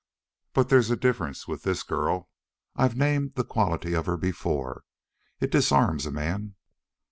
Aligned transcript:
"But 0.53 0.69
there's 0.69 0.89
a 0.89 0.95
difference 0.97 1.47
with 1.47 1.61
this 1.61 1.83
girl. 1.83 2.31
I've 2.75 2.97
named 2.97 3.35
the 3.35 3.43
quality 3.43 3.93
of 3.93 4.07
her 4.07 4.17
before 4.17 4.83
it 5.39 5.51
disarms 5.51 6.07
a 6.07 6.11
man." 6.11 6.55